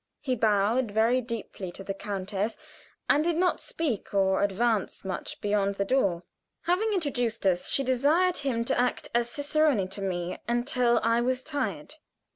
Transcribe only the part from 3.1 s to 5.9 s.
did not speak or advance much beyond the